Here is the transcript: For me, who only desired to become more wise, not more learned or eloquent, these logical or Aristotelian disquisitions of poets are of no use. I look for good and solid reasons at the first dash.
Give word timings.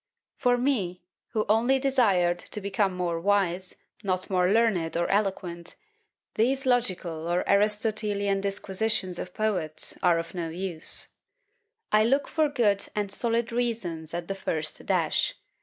For 0.35 0.57
me, 0.57 1.03
who 1.27 1.45
only 1.47 1.77
desired 1.77 2.39
to 2.39 2.59
become 2.59 2.95
more 2.95 3.19
wise, 3.21 3.75
not 4.01 4.31
more 4.31 4.49
learned 4.49 4.97
or 4.97 5.07
eloquent, 5.11 5.75
these 6.33 6.65
logical 6.65 7.27
or 7.27 7.43
Aristotelian 7.47 8.41
disquisitions 8.41 9.19
of 9.19 9.35
poets 9.35 9.99
are 10.01 10.17
of 10.17 10.33
no 10.33 10.49
use. 10.49 11.09
I 11.91 12.03
look 12.03 12.27
for 12.27 12.49
good 12.49 12.87
and 12.95 13.11
solid 13.11 13.51
reasons 13.51 14.15
at 14.15 14.27
the 14.27 14.33
first 14.33 14.87
dash. 14.87 15.35